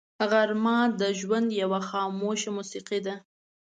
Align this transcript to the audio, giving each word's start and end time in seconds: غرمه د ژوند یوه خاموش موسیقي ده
غرمه 0.31 0.77
د 0.99 1.01
ژوند 1.19 1.47
یوه 1.61 1.79
خاموش 1.89 2.41
موسیقي 2.55 2.99
ده 3.05 3.15